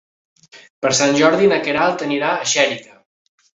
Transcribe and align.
Per 0.85 0.91
Sant 0.99 1.13
Jordi 1.19 1.51
na 1.53 1.61
Queralt 1.69 2.07
anirà 2.09 2.33
a 2.41 2.51
Xèrica. 2.57 3.01